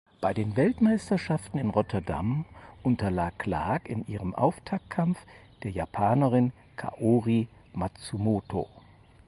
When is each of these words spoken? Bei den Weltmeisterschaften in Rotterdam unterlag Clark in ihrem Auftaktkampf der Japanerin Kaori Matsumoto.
Bei 0.19 0.33
den 0.33 0.57
Weltmeisterschaften 0.57 1.59
in 1.59 1.69
Rotterdam 1.69 2.45
unterlag 2.81 3.37
Clark 3.37 3.87
in 3.87 4.07
ihrem 4.07 4.33
Auftaktkampf 4.33 5.19
der 5.61 5.69
Japanerin 5.69 6.53
Kaori 6.75 7.47
Matsumoto. 7.73 8.67